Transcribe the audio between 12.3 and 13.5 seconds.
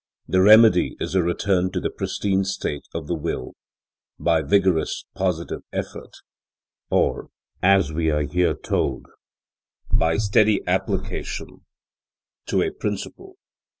to a principle.